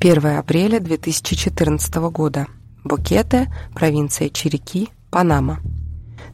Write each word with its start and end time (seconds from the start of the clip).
1 0.00 0.26
апреля 0.38 0.78
2014 0.78 1.94
года. 2.12 2.46
Букете, 2.84 3.52
провинция 3.74 4.28
Чирики, 4.28 4.90
Панама. 5.10 5.58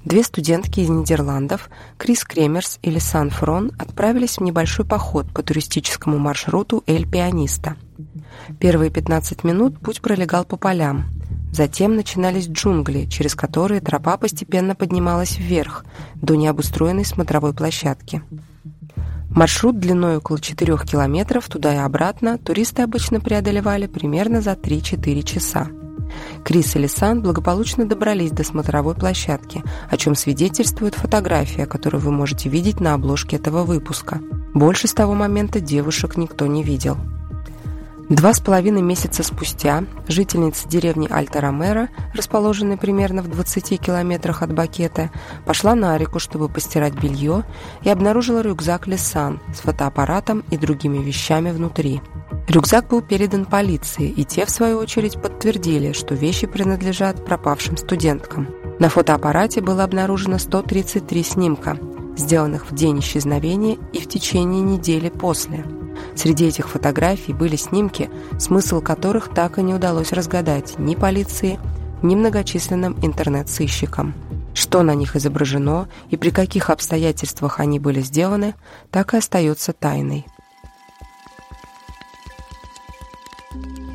Две 0.05 0.23
студентки 0.23 0.81
из 0.81 0.91
Нидерландов, 0.91 1.71
Крис 1.97 2.25
Кремерс 2.25 2.79
и 2.83 2.91
Лисан 2.91 3.31
Фрон, 3.31 3.73
отправились 3.79 4.37
в 4.37 4.43
небольшой 4.43 4.85
поход 4.85 5.33
по 5.33 5.43
туристическому 5.43 6.19
маршруту 6.19 6.85
«Эль 6.87 7.11
Пианиста». 7.11 7.79
Первые 8.61 8.91
15 8.91 9.45
минут 9.45 9.81
путь 9.81 10.03
пролегал 10.03 10.45
по 10.45 10.59
полям. 10.59 11.07
Затем 11.51 11.97
начинались 11.97 12.49
джунгли, 12.49 13.07
через 13.07 13.35
которые 13.35 13.81
тропа 13.81 14.19
постепенно 14.19 14.75
поднималась 14.75 15.39
вверх, 15.39 15.87
до 16.17 16.35
необустроенной 16.35 17.07
смотровой 17.07 17.55
площадки. 17.55 18.23
Маршрут 19.35 19.81
длиной 19.81 20.19
около 20.19 20.41
4 20.41 20.79
километров 20.87 21.49
туда 21.49 21.75
и 21.75 21.79
обратно 21.79 22.39
туристы 22.39 22.83
обычно 22.83 23.21
преодолевали 23.21 23.89
примерно 23.89 24.41
за 24.41 24.53
3-4 24.53 25.23
часа. 25.23 25.69
Крис 26.45 26.77
и 26.77 26.79
Лисан 26.79 27.21
благополучно 27.21 27.85
добрались 27.85 28.31
до 28.31 28.45
смотровой 28.45 28.95
площадки, 28.95 29.65
о 29.91 29.97
чем 29.97 30.15
свидетельствует 30.15 30.95
фотография, 30.95 31.67
которую 31.67 32.01
вы 32.01 32.13
можете 32.13 32.49
видеть 32.49 32.79
на 32.79 32.95
обложке 32.95 33.37
этого 33.37 33.65
выпуска. 33.65 34.21
Больше 34.55 34.87
с 34.87 34.95
того 34.95 35.15
момента 35.15 35.59
девушек 35.59 36.17
никто 36.17 36.47
не 36.47 36.63
видел. 36.63 36.97
Два 38.11 38.35
с 38.35 38.41
половиной 38.41 38.83
месяца 38.83 39.23
спустя 39.23 39.85
жительница 40.09 40.69
деревни 40.69 41.09
Альта-Ромеро, 41.11 41.89
расположенной 42.13 42.77
примерно 42.77 43.23
в 43.23 43.29
20 43.29 43.81
километрах 43.81 44.43
от 44.43 44.53
Бакета, 44.53 45.11
пошла 45.47 45.75
на 45.75 45.97
реку, 45.97 46.19
чтобы 46.19 46.51
постирать 46.51 46.93
белье, 46.93 47.45
и 47.83 47.89
обнаружила 47.89 48.43
рюкзак 48.43 48.87
Лесан 48.89 49.41
с 49.55 49.61
фотоаппаратом 49.61 50.45
и 50.51 50.59
другими 50.59 50.99
вещами 50.99 51.51
внутри. 51.51 52.03
Рюкзак 52.47 52.89
был 52.89 53.01
передан 53.01 53.47
полиции, 53.47 54.11
и 54.11 54.23
те, 54.25 54.45
в 54.45 54.51
свою 54.51 54.79
очередь, 54.79 55.21
подтвердили, 55.21 55.93
что 55.93 56.15
вещи 56.15 56.47
принадлежат 56.47 57.25
пропавшим 57.25 57.79
студенткам. 57.79 58.49
На 58.81 58.91
фотоаппарате 58.91 59.63
было 59.63 59.83
обнаружено 59.83 60.37
133 60.39 61.23
снимка, 61.23 61.79
сделанных 62.19 62.71
в 62.71 62.75
день 62.75 63.01
исчезновения 63.01 63.79
и 63.95 64.01
в 64.01 64.09
течение 64.09 64.61
недели 64.61 65.09
после– 65.09 65.65
Среди 66.17 66.47
этих 66.47 66.69
фотографий 66.69 67.33
были 67.33 67.57
снимки, 67.57 68.09
смысл 68.39 68.81
которых 68.81 69.35
так 69.35 69.59
и 69.59 69.63
не 69.63 69.75
удалось 69.75 70.13
разгадать 70.13 70.79
ни 70.79 70.95
полиции, 70.95 71.59
ни 72.03 72.15
многочисленным 72.15 72.97
интернет-сыщикам. 73.03 74.15
Что 74.55 74.83
на 74.83 74.95
них 74.95 75.17
изображено 75.17 75.89
и 76.11 76.17
при 76.17 76.31
каких 76.31 76.71
обстоятельствах 76.71 77.59
они 77.59 77.81
были 77.81 78.01
сделаны, 78.01 78.55
так 78.91 79.15
и 79.15 79.17
остается 79.17 79.73
тайной. 79.73 80.27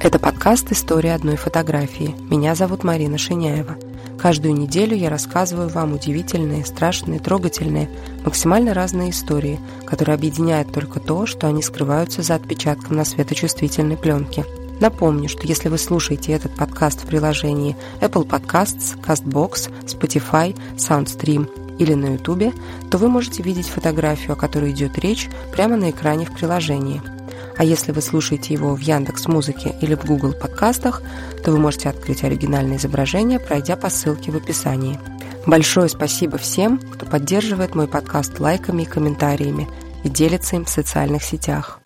Это 0.02 0.20
подкаст 0.20 0.72
«История 0.72 1.14
одной 1.14 1.36
фотографии». 1.36 2.16
Меня 2.30 2.56
зовут 2.56 2.83
Марина 2.83 3.17
Шиняева– 3.17 3.78
Каждую 4.17 4.53
неделю 4.53 4.97
я 4.97 5.09
рассказываю 5.09 5.69
вам 5.69 5.94
удивительные, 5.94 6.66
страшные, 6.66 7.19
трогательные, 7.19 7.89
максимально 8.25 8.73
разные 8.73 9.11
истории, 9.11 9.59
которые 9.86 10.16
объединяют 10.16 10.73
только 10.73 11.00
то, 11.00 11.25
что 11.25 11.47
они 11.47 11.64
скрываются 11.64 12.22
за 12.22 12.36
отпечатком 12.36 12.97
на 12.97 13.05
светочувствительной 13.05 13.95
пленке. 13.95 14.45
Напомню, 14.81 15.30
что 15.30 15.47
если 15.47 15.70
вы 15.70 15.77
слушаете 15.77 16.33
этот 16.33 16.55
подкаст 16.55 17.03
в 17.03 17.08
приложении 17.08 17.75
Apple 18.02 18.27
Podcasts, 18.27 18.97
CastBox, 19.02 19.72
Spotify, 19.86 20.58
SoundStream 20.75 21.77
или 21.77 21.94
на 21.94 22.14
YouTube, 22.14 22.53
то 22.89 22.97
вы 22.97 23.08
можете 23.08 23.44
видеть 23.44 23.67
фотографию, 23.67 24.33
о 24.33 24.36
которой 24.36 24.72
идет 24.72 24.97
речь, 25.00 25.30
прямо 25.52 25.77
на 25.77 25.92
экране 25.92 26.25
в 26.25 26.31
приложении– 26.31 27.02
а 27.59 27.65
если 27.65 27.91
вы 27.91 28.02
слушаете 28.02 28.53
его 28.53 28.73
в 28.73 28.79
Яндекс 28.79 29.27
Музыке 29.27 29.75
или 29.81 29.93
в 29.93 30.05
Google 30.05 30.31
подкастах, 30.31 31.02
то 31.43 31.52
вы 31.52 31.59
можете 31.59 31.89
открыть 31.89 32.23
оригинальное 32.23 32.77
изображение, 32.77 33.38
пройдя 33.38 33.75
по 33.75 33.89
ссылке 33.89 34.31
в 34.31 34.38
описании. 34.38 34.97
Большое 35.45 35.89
спасибо 35.89 36.37
всем, 36.37 36.80
кто 36.80 37.05
поддерживает 37.05 37.75
мой 37.75 37.89
подкаст 37.89 38.39
лайками 38.39 38.83
и 38.83 38.86
комментариями 38.86 39.67
и 40.05 40.09
делится 40.09 40.55
им 40.55 40.64
в 40.64 40.69
социальных 40.69 41.21
сетях. 41.21 41.81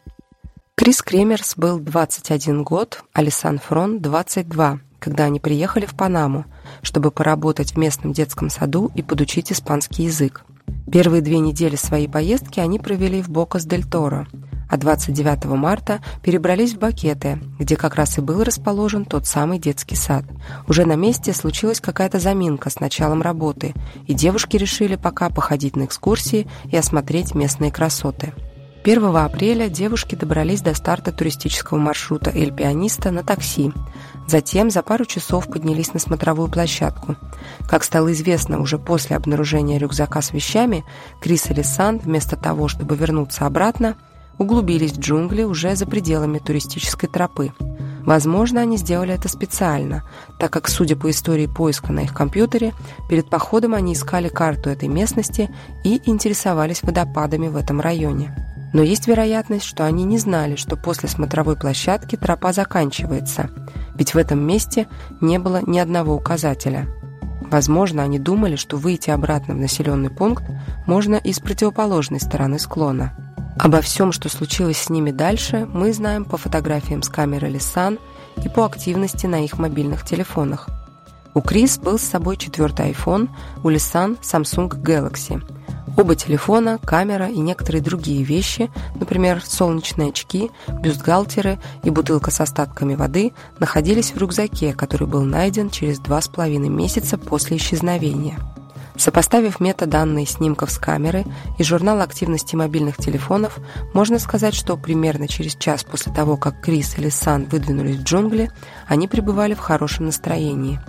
Крис 0.76 1.02
Кремерс 1.02 1.56
был 1.58 1.80
21 1.80 2.62
год, 2.62 3.04
а 3.12 3.24
Лисан 3.24 3.58
Фрон– 3.58 4.00
22, 4.00 4.80
когда 5.00 5.24
они 5.24 5.40
приехали 5.40 5.88
в 5.88 5.96
Панаму, 5.96 6.46
чтобы 6.84 7.10
поработать 7.10 7.74
в 7.74 7.78
местном 7.80 8.14
детском 8.14 8.52
саду 8.52 8.92
и 8.94 9.02
подучить 9.02 9.52
испанский 9.52 10.04
язык. 10.04 10.46
Первые 10.92 11.24
две 11.24 11.40
недели 11.40 11.78
своей 11.78 12.08
поездки 12.08 12.60
они 12.60 12.78
провели 12.78 13.24
в 13.24 13.30
Бокас-дель-Торо– 13.30 14.28
а 14.74 14.78
29 14.78 15.46
марта 15.56 16.02
перебрались 16.24 16.74
в 16.74 16.80
Бакеты, 16.80 17.38
где 17.60 17.76
как 17.76 17.94
раз 17.94 18.18
и 18.18 18.22
был 18.22 18.44
расположен 18.44 19.06
тот 19.06 19.28
самый 19.28 19.60
детский 19.60 19.96
сад. 19.96 20.26
Уже 20.68 20.86
на 20.86 20.96
месте 20.96 21.32
случилась 21.32 21.80
какая-то 21.80 22.18
заминка 22.18 22.72
с 22.72 22.80
началом 22.80 23.22
работы, 23.22 23.76
и 24.08 24.16
девушки 24.16 24.58
решили 24.58 24.96
пока 24.96 25.30
походить 25.30 25.76
на 25.76 25.86
экскурсии 25.86 26.48
и 26.72 26.76
осмотреть 26.76 27.36
местные 27.36 27.72
красоты. 27.72 28.34
1 28.84 29.16
апреля 29.16 29.70
девушки 29.70 30.16
добрались 30.16 30.62
до 30.62 30.74
старта 30.74 31.12
туристического 31.12 31.78
маршрута 31.78 32.32
«Эль 32.32 32.52
Пианиста» 32.52 33.12
на 33.12 33.22
такси. 33.22 33.72
Затем 34.28 34.72
за 34.72 34.82
пару 34.82 35.06
часов 35.06 35.52
поднялись 35.52 35.94
на 35.94 36.00
смотровую 36.00 36.50
площадку. 36.50 37.16
Как 37.70 37.84
стало 37.84 38.12
известно 38.12 38.60
уже 38.60 38.80
после 38.80 39.18
обнаружения 39.18 39.78
рюкзака 39.78 40.24
с 40.24 40.34
вещами, 40.34 40.84
Крис 41.22 41.52
и 41.52 41.54
Лисан, 41.54 42.00
вместо 42.00 42.36
того, 42.38 42.68
чтобы 42.68 42.96
вернуться 42.96 43.46
обратно, 43.46 43.98
углубились 44.38 44.94
в 44.94 45.00
джунгли 45.00 45.44
уже 45.44 45.76
за 45.76 45.86
пределами 45.86 46.40
туристической 46.40 47.10
тропы. 47.10 47.54
Возможно, 48.06 48.62
они 48.62 48.78
сделали 48.78 49.14
это 49.14 49.30
специально, 49.30 50.04
так 50.38 50.52
как, 50.52 50.68
судя 50.68 50.96
по 50.96 51.10
истории 51.10 51.48
поиска 51.48 51.94
на 51.94 52.02
их 52.02 52.14
компьютере, 52.14 52.74
перед 53.10 53.30
походом 53.30 53.74
они 53.74 53.94
искали 53.94 54.28
карту 54.28 54.70
этой 54.70 54.90
местности 54.90 55.50
и 55.86 56.02
интересовались 56.06 56.84
водопадами 56.84 57.48
в 57.48 57.56
этом 57.56 57.80
районе. 57.80 58.36
Но 58.74 58.82
есть 58.82 59.08
вероятность, 59.08 59.66
что 59.66 59.86
они 59.86 60.04
не 60.04 60.18
знали, 60.18 60.56
что 60.56 60.76
после 60.76 61.08
смотровой 61.08 61.56
площадки 61.56 62.18
тропа 62.18 62.52
заканчивается, 62.52 63.50
ведь 63.96 64.14
в 64.14 64.18
этом 64.18 64.40
месте 64.46 64.88
не 65.22 65.40
было 65.40 65.62
ни 65.66 65.80
одного 65.80 66.16
указателя. 66.16 66.88
Возможно, 67.54 68.02
они 68.02 68.18
думали, 68.18 68.56
что 68.56 68.78
выйти 68.78 69.12
обратно 69.12 69.54
в 69.54 69.58
населенный 69.58 70.10
пункт 70.10 70.44
можно 70.88 71.18
и 71.18 71.32
с 71.32 71.40
противоположной 71.40 72.20
стороны 72.20 72.58
склона. 72.58 73.14
Обо 73.60 73.80
всем, 73.82 74.12
что 74.12 74.28
случилось 74.28 74.80
с 74.80 74.90
ними 74.90 75.12
дальше, 75.12 75.68
мы 75.72 75.94
знаем 75.94 76.26
по 76.26 76.38
фотографиям 76.38 77.04
с 77.04 77.10
камеры 77.10 77.50
Лисан 77.50 78.00
и 78.44 78.50
по 78.50 78.66
активности 78.66 79.28
на 79.28 79.46
их 79.46 79.60
мобильных 79.60 80.04
телефонах. 80.04 80.68
У 81.36 81.42
Крис 81.42 81.78
был 81.78 82.00
с 82.00 82.02
собой 82.02 82.38
четвертый 82.38 82.90
iPhone, 82.90 83.30
у 83.64 83.70
Лисан 83.70 84.18
Samsung 84.24 84.70
Galaxy. 84.70 85.40
Оба 85.96 86.16
телефона, 86.16 86.80
камера 86.84 87.28
и 87.28 87.38
некоторые 87.38 87.82
другие 87.82 88.24
вещи, 88.24 88.72
например, 88.96 89.44
солнечные 89.46 90.10
очки, 90.10 90.50
бюстгальтеры 90.68 91.60
и 91.84 91.92
бутылка 91.92 92.32
с 92.32 92.42
остатками 92.42 92.96
воды, 92.96 93.34
находились 93.60 94.12
в 94.12 94.18
рюкзаке, 94.18 94.74
который 94.74 95.08
был 95.08 95.22
найден 95.22 95.70
через 95.70 96.00
два 96.00 96.20
с 96.20 96.28
половиной 96.28 96.70
месяца 96.70 97.18
после 97.18 97.58
исчезновения. 97.58 98.40
Сопоставив 98.96 99.60
метаданные 99.60 100.26
снимков 100.26 100.72
с 100.72 100.78
камеры 100.78 101.26
и 101.58 101.64
журнал 101.64 102.02
активности 102.02 102.56
мобильных 102.56 102.98
телефонов, 102.98 103.60
можно 103.94 104.20
сказать, 104.20 104.54
что 104.54 104.78
примерно 104.78 105.28
через 105.28 105.56
час 105.56 105.84
после 105.84 106.14
того, 106.14 106.38
как 106.38 106.62
Крис 106.62 106.98
и 106.98 107.10
Сан 107.10 107.46
выдвинулись 107.46 107.98
в 107.98 108.04
джунгли, 108.04 108.52
они 108.88 109.08
пребывали 109.08 109.54
в 109.54 109.60
хорошем 109.60 110.06
настроении. 110.06 110.80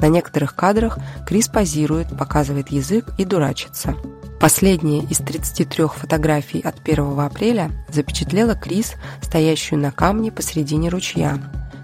На 0.00 0.06
некоторых 0.08 0.54
кадрах 0.54 0.98
Крис 1.26 1.48
позирует, 1.48 2.16
показывает 2.16 2.68
язык 2.70 3.06
и 3.18 3.24
дурачится. 3.24 3.94
Последняя 4.40 5.02
из 5.02 5.18
33 5.18 5.88
фотографий 5.88 6.60
от 6.60 6.76
1 6.84 7.18
апреля 7.18 7.72
запечатлела 7.88 8.54
Крис, 8.54 8.94
стоящую 9.20 9.80
на 9.80 9.90
камне 9.90 10.30
посредине 10.30 10.90
ручья. 10.90 11.38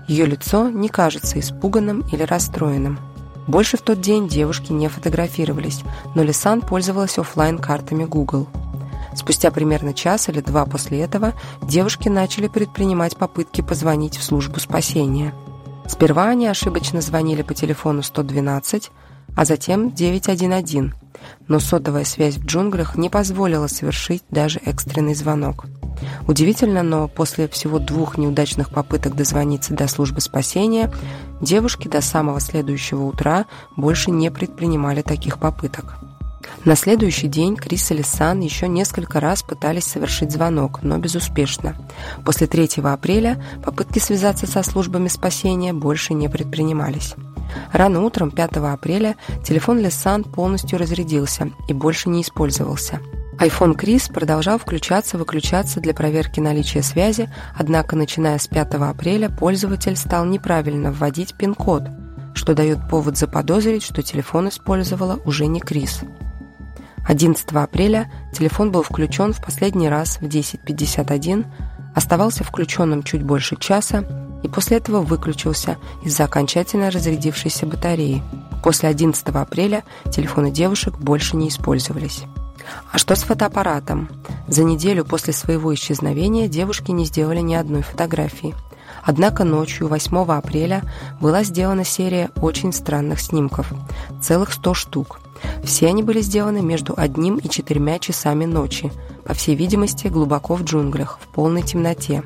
Ее 0.06 0.26
лицо 0.26 0.69
не 0.69 0.88
кажется 0.88 1.40
испуганным 1.40 2.05
или 2.12 2.22
расстроенным. 2.22 2.99
Больше 3.49 3.76
в 3.76 3.82
тот 3.82 4.00
день 4.00 4.28
девушки 4.28 4.72
не 4.72 4.88
фотографировались, 4.88 5.82
но 6.14 6.22
Лисан 6.22 6.60
пользовалась 6.60 7.19
офлайн 7.19 7.58
картами 7.58 8.05
Google. 8.05 8.49
Спустя 9.17 9.50
примерно 9.50 9.93
час 9.93 10.28
или 10.28 10.40
два 10.40 10.64
после 10.64 11.00
этого 11.00 11.34
девушки 11.62 12.08
начали 12.08 12.49
предпринимать 12.49 13.17
попытки 13.17 13.60
позвонить 13.60 14.17
в 14.17 14.22
службу 14.22 14.60
спасения. 14.60 15.34
Сперва 15.86 16.28
они 16.28 16.46
ошибочно 16.46 17.00
звонили 17.00 17.42
по 17.42 17.54
телефону 17.54 18.02
112, 18.02 18.90
а 19.36 19.44
затем 19.44 19.92
911, 19.92 20.92
но 21.48 21.60
сотовая 21.60 22.04
связь 22.04 22.36
в 22.36 22.44
джунглях 22.44 22.96
не 22.96 23.10
позволила 23.10 23.66
совершить 23.66 24.22
даже 24.31 24.60
экстренный 24.64 25.14
звонок. 25.14 25.66
Удивительно, 26.26 26.82
но 26.82 27.08
после 27.08 27.48
всего 27.48 27.78
двух 27.78 28.19
неудачных 28.19 28.70
попыток 28.70 29.14
дозвониться 29.14 29.75
до 29.75 29.86
службы 29.88 30.20
спасения, 30.20 30.92
девушки 31.40 31.88
до 31.88 32.00
самого 32.00 32.40
следующего 32.40 33.04
утра 33.04 33.46
больше 33.76 34.10
не 34.10 34.31
предпринимали 34.31 35.02
таких 35.02 35.38
попыток. 35.38 35.98
На 36.64 36.76
следующий 36.76 37.28
день 37.28 37.56
Крис 37.56 37.90
и 37.90 37.94
Лисан 37.94 38.40
еще 38.40 38.69
несколько 38.69 39.20
раз 39.20 39.43
пытались 39.43 39.84
совершить 39.84 40.32
звонок, 40.32 40.82
но 40.82 40.96
безуспешно. 40.96 41.76
После 42.25 42.46
3 42.46 42.82
апреля 42.84 43.43
попытки 43.62 43.99
связаться 43.99 44.46
со 44.46 44.62
службами 44.62 45.08
спасения 45.08 45.75
больше 45.75 46.14
не 46.14 46.28
предпринимались. 46.28 47.16
Рано 47.70 48.00
утром 48.00 48.31
5 48.31 48.56
апреля 48.56 49.16
телефон 49.44 49.78
Лисан 49.78 50.25
полностью 50.25 50.78
разрядился 50.78 51.50
и 51.69 51.75
больше 51.75 52.08
не 52.08 52.22
использовался. 52.22 53.00
iPhone 53.38 53.75
Крис 53.75 54.08
продолжал 54.08 54.58
включаться-выключаться 54.58 55.81
для 55.81 55.93
проверки 55.93 56.40
наличия 56.40 56.82
связи, 56.82 57.31
однако 57.55 57.94
начиная 57.94 58.38
с 58.38 58.46
5 58.49 58.75
апреля 58.76 59.28
пользователь 59.28 59.96
стал 59.96 60.25
неправильно 60.25 60.93
вводить 60.93 61.34
пин-код, 61.34 61.82
что 62.32 62.55
дает 62.55 62.88
повод 62.88 63.19
заподозрить, 63.19 63.82
что 63.82 64.02
телефон 64.02 64.49
использовала 64.49 65.20
уже 65.26 65.46
не 65.46 65.60
Крис. 65.60 66.00
11 67.06 67.46
апреля 67.52 68.10
телефон 68.32 68.70
был 68.72 68.82
включен 68.82 69.32
в 69.32 69.42
последний 69.42 69.88
раз 69.88 70.18
в 70.20 70.24
10.51, 70.24 71.46
оставался 71.94 72.44
включенным 72.44 73.02
чуть 73.02 73.22
больше 73.22 73.56
часа 73.56 74.04
и 74.42 74.48
после 74.48 74.78
этого 74.78 75.00
выключился 75.00 75.76
из-за 76.02 76.24
окончательно 76.24 76.90
разрядившейся 76.90 77.66
батареи. 77.66 78.22
После 78.62 78.88
11 78.88 79.26
апреля 79.28 79.84
телефоны 80.10 80.50
девушек 80.50 80.98
больше 80.98 81.36
не 81.36 81.48
использовались. 81.48 82.24
А 82.90 82.98
что 82.98 83.14
с 83.14 83.22
фотоаппаратом? 83.22 84.08
За 84.48 84.64
неделю 84.64 85.04
после 85.04 85.34
своего 85.34 85.74
исчезновения 85.74 86.48
девушки 86.48 86.90
не 86.90 87.04
сделали 87.04 87.40
ни 87.40 87.54
одной 87.54 87.82
фотографии. 87.82 88.54
Однако 89.02 89.44
ночью 89.44 89.88
8 89.88 90.16
апреля 90.32 90.82
была 91.20 91.42
сделана 91.44 91.84
серия 91.84 92.30
очень 92.36 92.72
странных 92.72 93.20
снимков. 93.20 93.70
Целых 94.22 94.52
100 94.52 94.74
штук. 94.74 95.20
Все 95.62 95.88
они 95.88 96.02
были 96.02 96.20
сделаны 96.20 96.62
между 96.62 96.94
одним 96.96 97.37
и 97.37 97.49
четырьмя 97.49 97.99
часами 97.99 98.44
ночи, 98.44 98.93
по 99.25 99.35
всей 99.35 99.55
видимости, 99.55 100.08
глубоко 100.08 100.55
в 100.55 100.64
джунглях, 100.64 101.19
в 101.20 101.32
полной 101.32 101.62
темноте. 101.62 102.23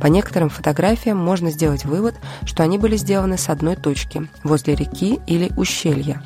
По 0.00 0.06
некоторым 0.06 0.48
фотографиям 0.48 1.18
можно 1.18 1.50
сделать 1.50 1.84
вывод, 1.84 2.14
что 2.44 2.62
они 2.62 2.78
были 2.78 2.96
сделаны 2.96 3.38
с 3.38 3.48
одной 3.48 3.76
точки, 3.76 4.28
возле 4.44 4.74
реки 4.74 5.20
или 5.26 5.50
ущелья. 5.56 6.22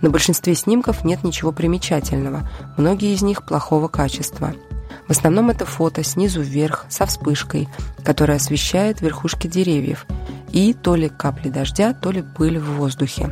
На 0.00 0.10
большинстве 0.10 0.54
снимков 0.54 1.04
нет 1.04 1.24
ничего 1.24 1.52
примечательного, 1.52 2.48
многие 2.76 3.14
из 3.14 3.22
них 3.22 3.44
плохого 3.44 3.88
качества. 3.88 4.54
В 5.06 5.10
основном 5.10 5.50
это 5.50 5.64
фото 5.64 6.04
снизу 6.04 6.40
вверх, 6.40 6.86
со 6.88 7.06
вспышкой, 7.06 7.68
которая 8.04 8.36
освещает 8.36 9.00
верхушки 9.00 9.46
деревьев, 9.46 10.06
и 10.52 10.74
то 10.74 10.94
ли 10.94 11.08
капли 11.08 11.48
дождя, 11.48 11.94
то 11.94 12.10
ли 12.10 12.22
пыль 12.22 12.58
в 12.58 12.76
воздухе. 12.76 13.30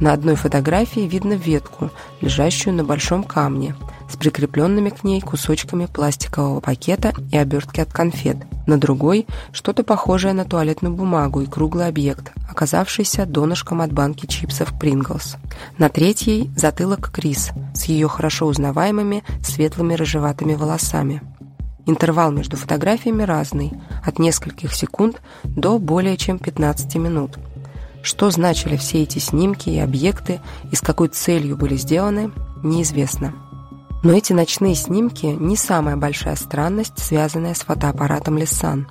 На 0.00 0.14
одной 0.14 0.34
фотографии 0.34 1.00
видно 1.00 1.34
ветку, 1.34 1.90
лежащую 2.22 2.74
на 2.74 2.84
большом 2.84 3.22
камне, 3.22 3.76
с 4.08 4.16
прикрепленными 4.16 4.88
к 4.88 5.04
ней 5.04 5.20
кусочками 5.20 5.84
пластикового 5.84 6.60
пакета 6.60 7.12
и 7.30 7.36
обертки 7.36 7.80
от 7.80 7.92
конфет. 7.92 8.38
На 8.66 8.78
другой– 8.78 9.26
что-то 9.52 9.84
похожее 9.84 10.32
на 10.32 10.46
туалетную 10.46 10.94
бумагу 10.94 11.42
и 11.42 11.46
круглый 11.46 11.86
объект, 11.86 12.32
оказавшийся 12.50 13.26
донышком 13.26 13.82
от 13.82 13.92
банки 13.92 14.24
чипсов 14.24 14.72
Принглс. 14.78 15.36
На 15.76 15.90
третьей– 15.90 16.50
затылок 16.56 17.10
Крис 17.12 17.50
с 17.74 17.84
ее 17.84 18.08
хорошо 18.08 18.46
узнаваемыми 18.46 19.22
светлыми 19.42 19.92
рыжеватыми 19.92 20.54
волосами. 20.54 21.20
Интервал 21.84 22.32
между 22.32 22.56
фотографиями 22.56 23.22
разный– 23.22 23.72
от 24.04 24.18
нескольких 24.18 24.72
секунд 24.72 25.20
до 25.44 25.78
более 25.78 26.16
чем 26.16 26.38
15 26.38 26.94
минут– 26.94 27.38
что 28.02 28.30
значили 28.30 28.76
все 28.76 29.02
эти 29.02 29.18
снимки 29.18 29.68
и 29.68 29.78
объекты 29.78 30.40
и 30.70 30.76
с 30.76 30.80
какой 30.80 31.08
целью 31.08 31.56
были 31.56 31.76
сделаны, 31.76 32.32
неизвестно. 32.62 33.34
Но 34.02 34.12
эти 34.12 34.32
ночные 34.32 34.74
снимки 34.74 35.26
не 35.26 35.56
самая 35.56 35.96
большая 35.96 36.36
странность, 36.36 36.98
связанная 36.98 37.54
с 37.54 37.60
фотоаппаратом 37.60 38.38
Лисан. 38.38 38.88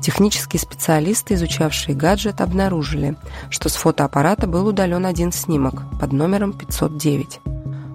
Технические 0.00 0.60
специалисты, 0.60 1.34
изучавшие 1.34 1.94
гаджет, 1.94 2.40
обнаружили, 2.40 3.16
что 3.50 3.68
с 3.68 3.74
фотоаппарата 3.74 4.46
был 4.46 4.66
удален 4.66 5.04
один 5.04 5.32
снимок 5.32 5.82
под 6.00 6.12
номером 6.12 6.54
509. 6.54 7.40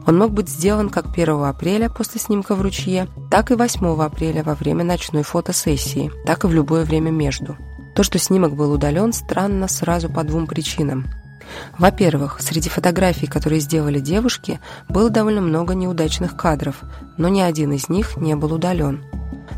Он 0.06 0.18
мог 0.18 0.32
быть 0.32 0.50
сделан 0.50 0.90
как 0.90 1.08
1 1.08 1.44
апреля 1.44 1.90
после 1.90 2.20
снимка 2.20 2.56
в 2.56 2.62
ручье, 2.62 3.08
так 3.32 3.52
и 3.52 3.56
8 3.56 4.04
апреля 4.04 4.44
во 4.44 4.54
время 4.54 4.84
ночной 4.84 5.24
фотосессии, 5.24 6.12
так 6.26 6.44
и 6.44 6.48
в 6.48 6.54
любое 6.54 6.84
время 6.84 7.10
между– 7.10 7.58
то, 7.96 8.04
что 8.04 8.18
снимок 8.18 8.56
был 8.56 8.72
удален, 8.72 9.14
странно 9.14 9.68
сразу 9.68 10.10
по 10.10 10.24
двум 10.24 10.48
причинам. 10.48 11.06
Во-первых, 11.78 12.38
среди 12.40 12.70
фотографий, 12.70 13.28
которые 13.28 13.60
сделали 13.60 14.00
девушки, 14.00 14.60
было 14.90 15.10
довольно 15.10 15.42
много 15.42 15.76
неудачных 15.76 16.36
кадров, 16.36 16.82
но 17.18 17.30
ни 17.30 17.42
один 17.42 17.74
из 17.74 17.90
них 17.90 18.18
не 18.18 18.36
был 18.36 18.54
удален. 18.54 19.04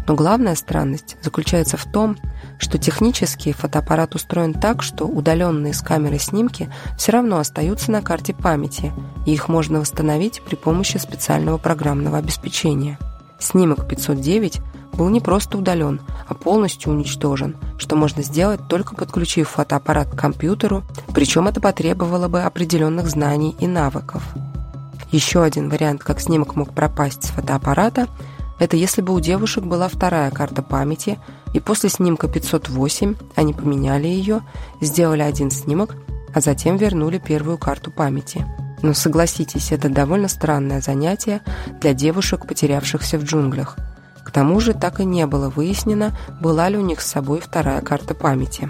Но 0.08 0.16
главная 0.16 0.56
странность 0.56 1.18
заключается 1.22 1.78
в 1.78 1.86
том, 1.86 2.18
что 2.60 2.78
технически 2.78 3.54
фотоаппарат 3.54 4.16
устроен 4.16 4.54
так, 4.54 4.84
что 4.84 5.06
удаленные 5.06 5.74
с 5.74 5.82
камеры 5.82 6.20
снимки 6.20 6.70
все 6.98 7.12
равно 7.12 7.40
остаются 7.40 7.92
на 7.92 8.02
карте 8.02 8.34
памяти, 8.34 8.94
и 9.26 9.34
их 9.34 9.48
можно 9.48 9.80
восстановить 9.80 10.42
при 10.42 10.56
помощи 10.56 10.98
специального 10.98 11.58
программного 11.58 12.18
обеспечения. 12.18 13.00
Снимок 13.40 13.88
509 13.88 14.62
был 14.96 15.10
не 15.10 15.20
просто 15.20 15.58
удален, 15.58 16.02
а 16.28 16.34
полностью 16.34 16.92
уничтожен, 16.92 17.56
что 17.78 17.96
можно 17.96 18.24
сделать 18.24 18.68
только 18.68 18.96
подключив 18.96 19.50
фотоаппарат 19.50 20.10
к 20.10 20.18
компьютеру, 20.18 20.84
причем 21.14 21.48
это 21.48 21.62
потребовало 21.62 22.28
бы 22.28 22.42
определенных 22.42 23.08
знаний 23.10 23.56
и 23.60 23.68
навыков. 23.68 24.24
Еще 25.12 25.44
один 25.44 25.70
вариант, 25.70 26.04
как 26.04 26.20
снимок 26.20 26.56
мог 26.56 26.74
пропасть 26.74 27.24
с 27.24 27.30
фотоаппарата, 27.30 28.08
это 28.58 28.78
если 28.78 29.02
бы 29.02 29.14
у 29.14 29.20
девушек 29.20 29.66
была 29.66 29.88
вторая 29.88 30.32
карта 30.32 30.62
памяти, 30.62 31.20
и 31.54 31.60
после 31.60 31.90
снимка 31.90 32.28
508 32.28 33.16
они 33.36 33.54
поменяли 33.54 34.08
ее, 34.08 34.42
сделали 34.82 35.22
один 35.22 35.52
снимок, 35.52 35.96
а 36.34 36.42
затем 36.42 36.78
вернули 36.78 37.18
первую 37.18 37.58
карту 37.58 37.92
памяти. 37.92 38.46
Но 38.82 38.94
согласитесь, 38.94 39.72
это 39.72 39.90
довольно 39.90 40.28
странное 40.28 40.82
занятие 40.82 41.42
для 41.82 41.94
девушек, 41.94 42.48
потерявшихся 42.48 43.18
в 43.18 43.24
джунглях– 43.24 43.78
к 44.25 44.31
тому 44.31 44.60
же 44.60 44.74
так 44.74 45.00
и 45.00 45.06
не 45.06 45.25
было 45.27 45.50
выяснено, 45.50 46.18
была 46.42 46.68
ли 46.68 46.77
у 46.77 46.81
них 46.81 47.00
с 47.00 47.07
собой 47.07 47.39
вторая 47.39 47.81
карта 47.81 48.16
памяти. 48.16 48.69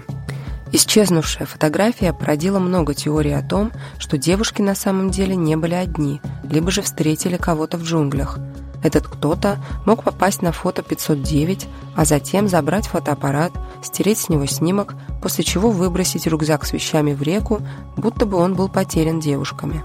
Исчезнувшая 0.72 1.46
фотография 1.46 2.12
породила 2.12 2.58
много 2.58 2.92
теорий 2.92 3.32
о 3.32 3.42
том, 3.42 3.72
что 3.98 4.18
девушки 4.18 4.60
на 4.60 4.74
самом 4.74 5.10
деле 5.10 5.34
не 5.34 5.56
были 5.56 5.74
одни, 5.74 6.20
либо 6.44 6.70
же 6.70 6.82
встретили 6.82 7.36
кого-то 7.36 7.78
в 7.78 7.82
джунглях. 7.82 8.38
Этот 8.82 9.08
кто-то 9.08 9.58
мог 9.86 10.04
попасть 10.04 10.42
на 10.42 10.52
фото 10.52 10.82
509, 10.82 11.66
а 11.96 12.04
затем 12.04 12.48
забрать 12.48 12.86
фотоаппарат, 12.86 13.52
стереть 13.82 14.18
с 14.18 14.28
него 14.28 14.46
снимок, 14.46 14.94
после 15.22 15.44
чего 15.44 15.70
выбросить 15.70 16.26
рюкзак 16.26 16.66
с 16.66 16.72
вещами 16.72 17.14
в 17.14 17.22
реку, 17.22 17.62
будто 17.96 18.26
бы 18.26 18.36
он 18.36 18.54
был 18.54 18.68
потерян 18.68 19.18
девушками. 19.18 19.82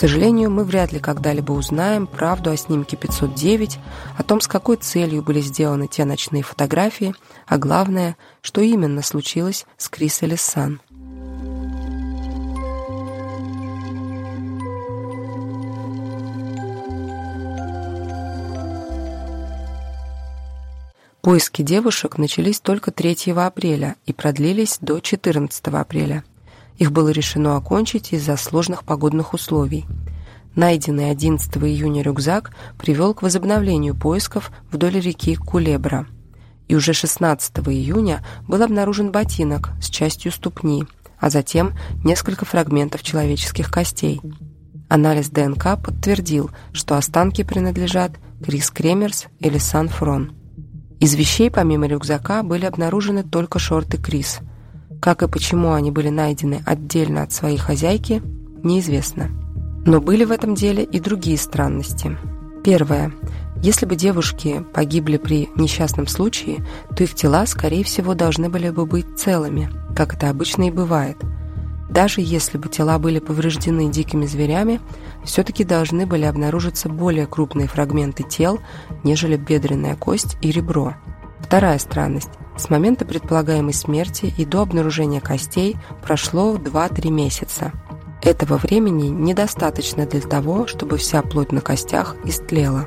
Сожалению, 0.00 0.50
мы 0.50 0.64
вряд 0.64 0.92
ли 0.92 0.98
когда-либо 0.98 1.52
узнаем 1.52 2.06
правду 2.06 2.50
о 2.50 2.56
снимке 2.56 2.96
509, 2.96 3.78
о 4.16 4.22
том, 4.22 4.40
с 4.40 4.48
какой 4.48 4.76
целью 4.76 5.22
были 5.22 5.42
сделаны 5.42 5.88
те 5.88 6.06
ночные 6.06 6.42
фотографии, 6.42 7.14
а 7.46 7.58
главное, 7.58 8.16
что 8.40 8.62
именно 8.62 9.02
случилось 9.02 9.66
с 9.76 9.90
Крис 9.90 10.22
Элиссан. 10.22 10.80
Поиски 21.20 21.60
девушек 21.60 22.16
начались 22.16 22.60
только 22.60 22.90
3 22.90 23.34
апреля 23.36 23.96
и 24.06 24.14
продлились 24.14 24.78
до 24.80 25.00
14 25.00 25.66
апреля. 25.66 26.24
Их 26.80 26.92
было 26.92 27.10
решено 27.10 27.58
окончить 27.58 28.14
из-за 28.14 28.38
сложных 28.38 28.84
погодных 28.84 29.34
условий. 29.34 29.84
Найденный 30.56 31.10
11 31.10 31.54
июня 31.58 32.02
рюкзак 32.02 32.52
привел 32.78 33.12
к 33.12 33.20
возобновлению 33.20 33.94
поисков 33.94 34.50
вдоль 34.72 34.98
реки 34.98 35.36
Кулебра. 35.36 36.06
И 36.68 36.74
уже 36.74 36.94
16 36.94 37.58
июня 37.68 38.24
был 38.48 38.62
обнаружен 38.62 39.12
ботинок 39.12 39.72
с 39.82 39.90
частью 39.90 40.32
ступни, 40.32 40.86
а 41.18 41.28
затем 41.28 41.74
несколько 42.02 42.46
фрагментов 42.46 43.02
человеческих 43.02 43.70
костей. 43.70 44.22
Анализ 44.88 45.28
ДНК 45.28 45.78
подтвердил, 45.84 46.50
что 46.72 46.96
останки 46.96 47.44
принадлежат 47.44 48.12
Крис 48.42 48.70
Кремерс 48.70 49.26
или 49.38 49.58
Сан 49.58 49.90
Фрон. 49.90 50.32
Из 50.98 51.14
вещей 51.14 51.50
помимо 51.50 51.86
рюкзака 51.86 52.42
были 52.42 52.64
обнаружены 52.64 53.22
только 53.22 53.58
шорты 53.58 53.98
Крис– 53.98 54.38
как 55.00 55.22
и 55.22 55.28
почему 55.28 55.72
они 55.72 55.90
были 55.90 56.10
найдены 56.10 56.62
отдельно 56.66 57.22
от 57.22 57.32
своей 57.32 57.56
хозяйки, 57.56 58.22
неизвестно. 58.62 59.30
Но 59.86 60.00
были 60.00 60.24
в 60.24 60.30
этом 60.30 60.54
деле 60.54 60.84
и 60.84 61.00
другие 61.00 61.38
странности. 61.38 62.16
Первое. 62.62 63.12
Если 63.62 63.86
бы 63.86 63.96
девушки 63.96 64.64
погибли 64.74 65.16
при 65.16 65.48
несчастном 65.56 66.06
случае, 66.06 66.64
то 66.94 67.02
их 67.04 67.14
тела, 67.14 67.46
скорее 67.46 67.84
всего, 67.84 68.14
должны 68.14 68.48
были 68.48 68.70
бы 68.70 68.86
быть 68.86 69.18
целыми, 69.18 69.70
как 69.96 70.14
это 70.14 70.30
обычно 70.30 70.64
и 70.64 70.70
бывает. 70.70 71.16
Даже 71.90 72.20
если 72.20 72.56
бы 72.56 72.68
тела 72.68 72.98
были 72.98 73.18
повреждены 73.18 73.90
дикими 73.90 74.24
зверями, 74.24 74.80
все-таки 75.24 75.64
должны 75.64 76.06
были 76.06 76.24
обнаружиться 76.24 76.88
более 76.88 77.26
крупные 77.26 77.66
фрагменты 77.66 78.22
тел, 78.22 78.60
нежели 79.02 79.36
бедренная 79.36 79.96
кость 79.96 80.36
и 80.40 80.52
ребро. 80.52 80.94
Вторая 81.42 81.78
странность. 81.78 82.30
С 82.56 82.70
момента 82.70 83.04
предполагаемой 83.04 83.72
смерти 83.72 84.32
и 84.36 84.44
до 84.44 84.62
обнаружения 84.62 85.20
костей 85.20 85.76
прошло 86.02 86.56
2-3 86.56 87.10
месяца. 87.10 87.72
Этого 88.22 88.58
времени 88.58 89.08
недостаточно 89.08 90.06
для 90.06 90.20
того, 90.20 90.66
чтобы 90.66 90.98
вся 90.98 91.22
плоть 91.22 91.52
на 91.52 91.60
костях 91.60 92.16
истлела. 92.24 92.86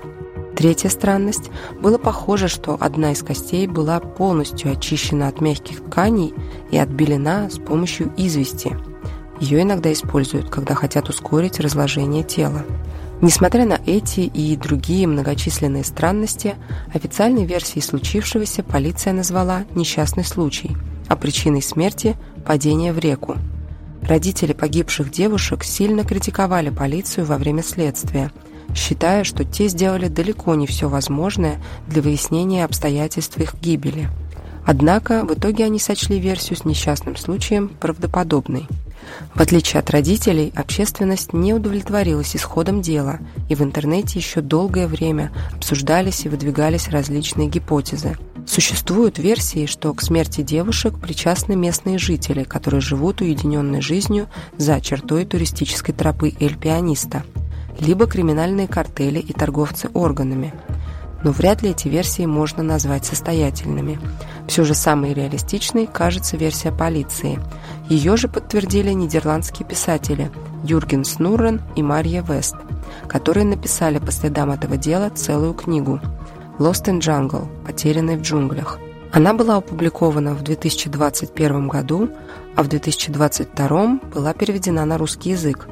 Третья 0.56 0.90
странность. 0.90 1.50
Было 1.82 1.98
похоже, 1.98 2.48
что 2.48 2.78
одна 2.80 3.12
из 3.14 3.24
костей 3.24 3.66
была 3.66 4.00
полностью 4.00 4.72
очищена 4.72 5.28
от 5.28 5.42
мягких 5.42 5.84
тканей 5.84 6.34
и 6.70 6.78
отбелена 6.78 7.50
с 7.50 7.58
помощью 7.58 8.14
извести. 8.16 8.78
Ее 9.40 9.64
иногда 9.64 9.92
используют, 9.92 10.50
когда 10.50 10.76
хотят 10.76 11.10
ускорить 11.10 11.60
разложение 11.60 12.24
тела. 12.24 12.64
Несмотря 13.24 13.65
на 13.65 13.80
эти 13.86 14.20
и 14.20 14.58
другие 14.58 15.08
многочисленные 15.08 15.86
странности, 15.86 16.56
официальной 16.94 17.46
версией 17.46 17.82
случившегося 17.82 18.63
полиция 18.63 19.13
назвала 19.13 19.63
несчастный 19.75 20.25
случай, 20.25 20.75
а 21.08 21.15
причиной 21.15 21.62
смерти– 21.62 22.18
падение 22.46 22.92
в 22.92 23.00
реку. 23.00 23.38
Родители 24.01 24.51
погибших 24.51 25.10
девушек 25.10 25.63
сильно 25.63 26.03
критиковали 26.03 26.70
полицию 26.70 27.25
во 27.25 27.38
время 27.38 27.63
следствия– 27.63 28.30
считая, 28.75 29.24
что 29.24 29.46
те 29.46 29.70
сделали 29.70 30.10
далеко 30.10 30.53
не 30.56 30.68
все 30.68 30.89
возможное 30.89 31.62
для 31.88 32.01
выяснения 32.01 32.65
обстоятельств 32.65 33.38
их 33.38 33.56
гибели. 33.62 34.10
Однако 34.65 35.24
в 35.24 35.34
итоге 35.34 35.63
они 35.63 35.80
сочли 35.80 36.20
версию 36.20 36.58
с 36.58 36.65
несчастным 36.65 37.15
случаем 37.15 37.70
правдоподобной. 37.70 38.68
В 39.34 39.42
отличие 39.42 39.80
от 39.80 39.90
родителей, 39.90 40.54
общественность 40.56 41.34
не 41.34 41.54
удовлетворилась 41.54 42.36
исходом 42.36 42.82
дела, 42.82 43.20
и 43.50 43.56
в 43.56 43.62
интернете 43.62 44.20
еще 44.20 44.42
долгое 44.42 44.88
время 44.88 45.32
обсуждались 45.56 46.26
и 46.26 46.30
выдвигались 46.30 46.90
различные 46.90 47.48
гипотезы. 47.48 48.18
Существуют 48.46 49.20
версии, 49.20 49.66
что 49.66 49.94
к 49.94 50.02
смерти 50.02 50.42
девушек 50.42 51.00
причастны 51.00 51.56
местные 51.56 51.98
жители, 51.98 52.44
которые 52.44 52.82
живут 52.82 53.22
уединенной 53.22 53.82
жизнью 53.82 54.28
за 54.58 54.82
чертой 54.82 55.26
туристической 55.26 55.96
тропы 55.96 56.34
Эль-Пианиста– 56.40 57.24
либо 57.80 58.08
криминальные 58.08 58.68
картели 58.68 59.20
и 59.20 59.34
торговцы 59.34 59.90
органами. 59.94 60.54
Но 61.24 61.32
вряд 61.32 61.62
ли 61.62 61.70
эти 61.70 61.88
версии 61.88 62.26
можно 62.26 62.64
назвать 62.64 63.06
состоятельными. 63.06 64.00
Все 64.48 64.64
же 64.64 64.74
самой 64.74 65.14
реалистичной 65.14 65.88
кажется 65.88 66.38
версия 66.38 66.72
полиции. 66.72 67.40
Ее 67.90 68.18
же 68.18 68.28
подтвердили 68.28 68.92
нидерландские 68.92 69.68
писатели 69.68 70.32
Юрген 70.64 71.06
Снуррен 71.06 71.62
и 71.76 71.82
Мария 71.82 72.22
Вест, 72.22 72.56
которые 73.08 73.46
написали 73.46 74.00
по 74.00 74.12
следам 74.12 74.52
этого 74.52 74.78
дела 74.78 75.10
целую 75.10 75.54
книгу 75.54 76.00
«Lost 76.60 76.86
in 76.86 77.00
Jungle. 77.00 77.48
Потерянный 77.66 78.18
в 78.18 78.22
джунглях». 78.22 78.80
Она 79.12 79.34
была 79.34 79.58
опубликована 79.58 80.34
в 80.34 80.44
2021 80.44 81.68
году, 81.68 82.10
а 82.56 82.64
в 82.64 82.68
2022 82.68 84.00
была 84.14 84.34
переведена 84.34 84.86
на 84.86 84.98
русский 84.98 85.32
язык. 85.32 85.68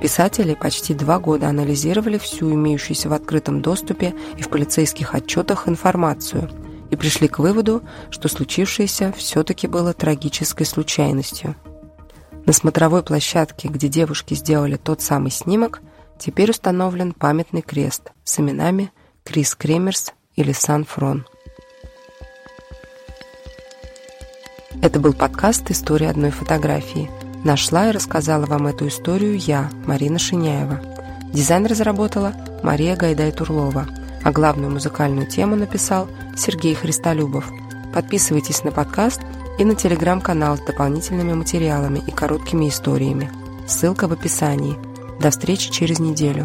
Писатели 0.00 0.54
почти 0.54 0.92
два 0.92 1.18
года 1.18 1.48
анализировали 1.48 2.18
всю 2.18 2.52
имеющуюся 2.52 3.08
в 3.08 3.14
открытом 3.14 3.62
доступе 3.62 4.14
и 4.36 4.42
в 4.42 4.50
полицейских 4.50 5.14
отчетах 5.14 5.68
информацию 5.68 6.50
и 6.96 6.98
пришли 6.98 7.28
к 7.28 7.38
выводу, 7.38 7.82
что 8.10 8.28
случившееся 8.28 9.12
все-таки 9.16 9.66
было 9.66 9.92
трагической 9.92 10.64
случайностью. 10.64 11.54
На 12.46 12.52
смотровой 12.52 13.02
площадке, 13.02 13.68
где 13.68 13.88
девушки 13.88 14.32
сделали 14.34 14.76
тот 14.76 15.02
самый 15.02 15.30
снимок, 15.30 15.82
теперь 16.18 16.50
установлен 16.50 17.12
памятный 17.12 17.60
крест 17.60 18.12
с 18.24 18.40
именами 18.40 18.90
Крис 19.24 19.54
Кремерс 19.54 20.12
или 20.36 20.52
Сан 20.52 20.84
Фрон. 20.84 21.26
Это 24.82 24.98
был 24.98 25.12
подкаст 25.12 25.70
«История 25.70 26.10
одной 26.10 26.30
фотографии». 26.30 27.10
Нашла 27.44 27.88
и 27.88 27.92
рассказала 27.92 28.46
вам 28.46 28.66
эту 28.68 28.88
историю 28.88 29.36
я, 29.36 29.70
Марина 29.86 30.18
Шиняева. 30.18 30.80
Дизайн 31.32 31.66
разработала 31.66 32.32
Мария 32.62 32.96
Гайдай-Турлова, 32.96 33.86
а 34.26 34.32
главную 34.32 34.72
музыкальную 34.72 35.28
тему 35.28 35.54
написал 35.54 36.08
Сергей 36.36 36.74
Христолюбов. 36.74 37.48
Подписывайтесь 37.94 38.64
на 38.64 38.72
подкаст 38.72 39.20
и 39.56 39.64
на 39.64 39.76
телеграм-канал 39.76 40.56
с 40.56 40.60
дополнительными 40.62 41.32
материалами 41.32 42.02
и 42.04 42.10
короткими 42.10 42.68
историями. 42.68 43.30
Ссылка 43.68 44.08
в 44.08 44.12
описании. 44.12 44.78
До 45.20 45.30
встречи 45.30 45.70
через 45.70 46.00
неделю. 46.00 46.44